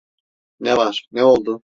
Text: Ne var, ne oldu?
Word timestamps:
Ne 0.59 0.77
var, 0.77 1.07
ne 1.11 1.23
oldu? 1.23 1.61